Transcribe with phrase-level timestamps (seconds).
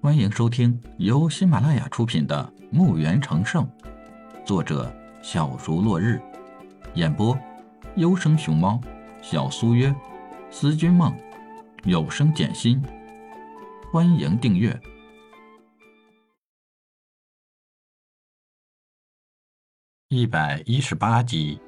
[0.00, 3.64] 欢迎收听由喜马拉雅出品的《墓园成圣》，
[4.46, 6.20] 作者小竹落日，
[6.94, 7.36] 演播
[7.96, 8.80] 优生熊猫、
[9.20, 9.92] 小苏约、
[10.52, 11.12] 思君梦、
[11.82, 12.80] 有声简心。
[13.92, 14.80] 欢迎订阅
[20.10, 21.60] 一百一十八集。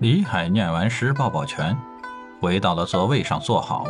[0.00, 1.78] 李海念完诗，抱抱拳，
[2.40, 3.86] 回到了座位上坐好。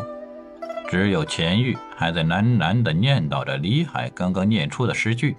[0.91, 5.37] 只有钱玉还在喃喃地念叨着李海刚刚念出的诗句，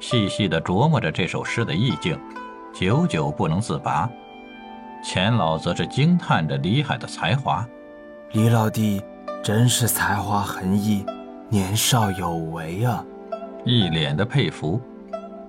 [0.00, 2.18] 细细地琢磨着这首诗的意境，
[2.72, 4.08] 久久不能自拔。
[5.04, 7.68] 钱老则是惊叹着李海的才华
[8.32, 9.04] ：“李老弟
[9.42, 11.04] 真是才华横溢，
[11.50, 13.04] 年少有为啊！”
[13.66, 14.80] 一脸的佩服，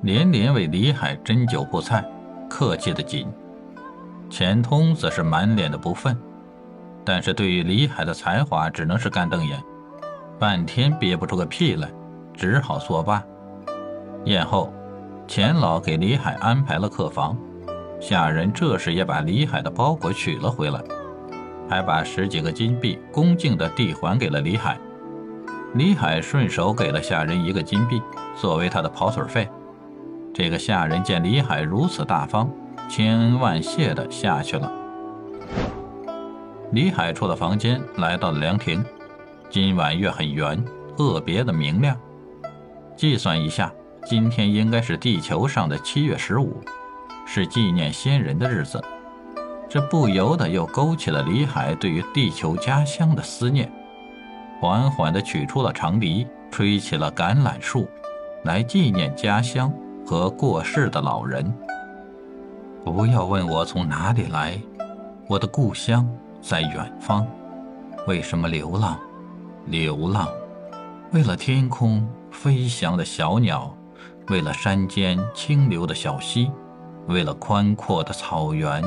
[0.01, 2.03] 连连为李海斟酒布菜，
[2.49, 3.25] 客气的紧。
[4.29, 6.13] 钱通则是满脸的不忿。
[7.05, 9.61] 但是对于李海的才华，只能是干瞪眼，
[10.39, 11.87] 半天憋不出个屁来，
[12.33, 13.23] 只好作罢。
[14.25, 14.73] 宴后，
[15.27, 17.37] 钱老给李海安排了客房，
[18.01, 20.81] 下人这时也把李海的包裹取了回来，
[21.69, 24.77] 还把十几个金币恭敬地递还给了李海。
[25.75, 28.01] 李海顺手给了下人一个金币，
[28.35, 29.47] 作为他的跑腿费。
[30.33, 32.49] 这个下人见李海如此大方，
[32.89, 34.71] 千恩万谢地下去了。
[36.71, 38.83] 李海出了房间，来到了凉亭。
[39.49, 40.63] 今晚月很圆，
[40.97, 41.95] 特别的明亮。
[42.95, 43.71] 计算一下，
[44.05, 46.61] 今天应该是地球上的七月十五，
[47.25, 48.83] 是纪念先人的日子。
[49.69, 53.71] 这不由得又勾起了李海对于地球家乡的思念。
[54.59, 57.87] 缓缓地取出了长笛，吹起了橄榄树，
[58.43, 59.71] 来纪念家乡
[60.05, 61.53] 和过世的老人。
[62.83, 64.59] 不要问我从哪里来，
[65.27, 66.07] 我的故乡。
[66.47, 67.25] 在远方，
[68.05, 68.99] 为什么流浪？
[69.65, 70.27] 流浪，
[71.11, 73.75] 为了天空飞翔的小鸟，
[74.27, 76.51] 为了山间清流的小溪，
[77.07, 78.79] 为了宽阔的草原，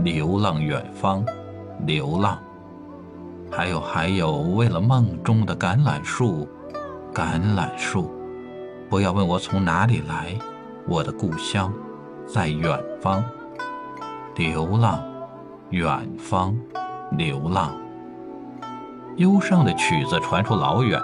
[0.00, 1.24] 流浪远方，
[1.86, 2.36] 流浪。
[3.48, 6.48] 还有还有，为了梦中的橄榄树，
[7.14, 8.12] 橄榄树。
[8.90, 10.36] 不要问我从哪里来，
[10.88, 11.72] 我的故乡
[12.26, 13.24] 在远方，
[14.34, 15.00] 流浪，
[15.70, 16.52] 远方。
[17.16, 17.74] 流浪，
[19.16, 21.00] 忧伤的曲子传出老远，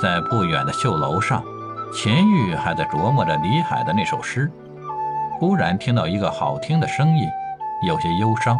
[0.00, 1.42] 在不远的绣楼上，
[1.94, 4.50] 钱玉还在琢磨着李海的那首诗，
[5.38, 7.28] 忽然听到一个好听的声音，
[7.86, 8.56] 有些忧伤。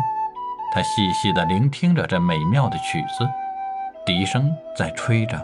[0.74, 3.28] 他细细地聆听着这美妙的曲子，
[4.06, 5.38] 笛声在吹着，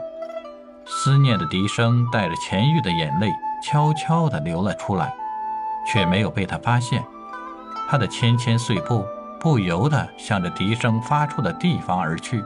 [0.87, 3.31] 思念的笛声带着钱玉的眼泪
[3.63, 5.13] 悄悄地流了出来，
[5.87, 7.05] 却没有被他发现。
[7.91, 9.05] 他的纤纤碎步。
[9.41, 12.43] 不由得向着笛声发出的地方而去。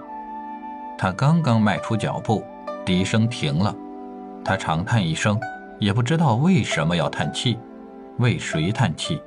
[0.98, 2.44] 他刚刚迈出脚步，
[2.84, 3.75] 笛声停了。
[4.44, 5.38] 他长叹一声，
[5.78, 7.58] 也不知道为什么要叹气，
[8.19, 9.20] 为谁叹气。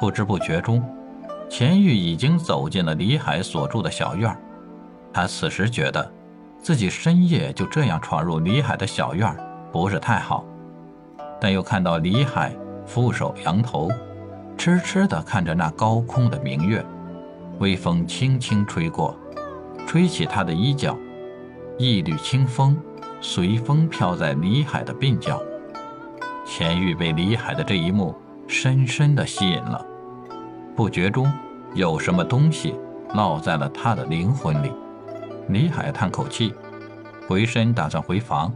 [0.00, 0.82] 不知不觉中，
[1.48, 4.34] 钱玉已经走进了李海所住的小院。
[5.12, 6.10] 他此时觉得，
[6.62, 9.34] 自己深夜就这样闯入李海的小院
[9.72, 10.44] 不是太好，
[11.40, 12.52] 但又看到李海
[12.86, 13.88] 负手仰头。
[14.60, 16.84] 痴痴地看着那高空的明月，
[17.60, 19.18] 微风轻轻吹过，
[19.86, 20.94] 吹起他的衣角，
[21.78, 22.76] 一缕清风
[23.22, 25.42] 随风飘在李海的鬓角。
[26.44, 28.14] 钱玉被李海的这一幕
[28.46, 29.82] 深深地吸引了，
[30.76, 31.32] 不觉中
[31.72, 32.74] 有什么东西
[33.14, 34.70] 落在了他的灵魂里。
[35.48, 36.52] 李海叹口气，
[37.26, 38.52] 回身打算回房，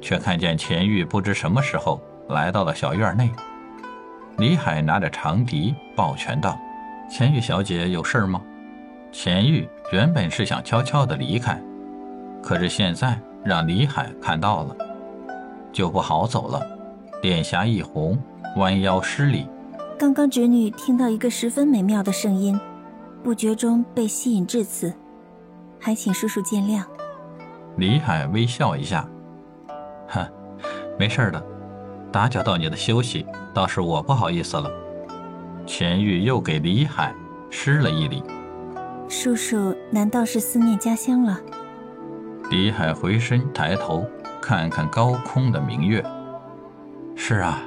[0.00, 3.30] 却看见钱玉不知什么时候来到了小院内。
[4.38, 6.58] 李海拿着长笛，抱拳道
[7.10, 8.40] ：“钱玉小姐有事吗？”
[9.10, 11.58] 钱玉原本是想悄悄地离开，
[12.42, 14.76] 可是现在让李海看到了，
[15.72, 16.60] 就不好走了。
[17.22, 18.18] 脸颊一红，
[18.56, 19.48] 弯腰施礼
[19.98, 22.60] ：“刚刚侄女听到一个十分美妙的声音，
[23.22, 24.92] 不觉中被吸引至此，
[25.80, 26.82] 还请叔叔见谅。”
[27.78, 29.08] 李海微笑一下
[30.08, 30.26] ：“哼，
[30.98, 31.42] 没事的。”
[32.16, 34.70] 打搅到你的休息，倒是我不好意思了。
[35.66, 37.14] 钱玉又给李海
[37.50, 38.22] 施了一礼。
[39.06, 41.38] 叔叔难道是思念家乡了？
[42.50, 44.02] 李海回身抬头
[44.40, 46.02] 看看高空的明月。
[47.14, 47.60] 是啊。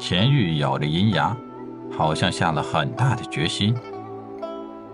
[0.00, 1.36] 钱玉咬着银牙，
[1.96, 3.72] 好像下了很大的决心。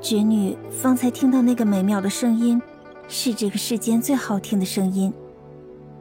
[0.03, 2.61] 侄女方才听到那个美妙的声音，
[3.09, 5.11] 是这个世间最好听的声音，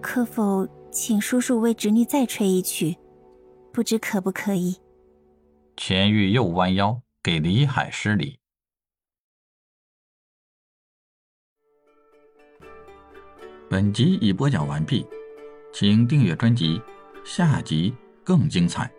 [0.01, 0.67] 可否？
[0.91, 2.97] 请叔叔为侄女再吹一曲，
[3.71, 4.75] 不知可不可以？
[5.77, 8.39] 钱玉又弯腰给李海施礼。
[13.69, 15.05] 本集已播讲完毕，
[15.71, 16.81] 请订阅专辑，
[17.23, 17.93] 下集
[18.23, 18.91] 更精彩。